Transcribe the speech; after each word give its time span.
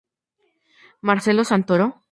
Marcelo 1.09 1.43
Santoro?... 1.45 1.85